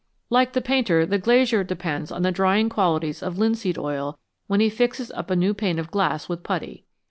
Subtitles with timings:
[0.31, 4.67] Like the painter, the glazier depends on the drying qualities of linseed oil when he
[4.67, 6.85] fixes up a new pane of glass with putty.